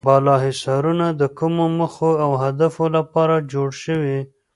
بالا 0.07 0.35
حصارونه 0.45 1.07
د 1.21 1.23
کومو 1.37 1.65
موخو 1.77 2.11
او 2.23 2.31
هدفونو 2.43 2.93
لپاره 2.97 3.35
جوړ 3.51 3.69
شوي. 3.83 4.19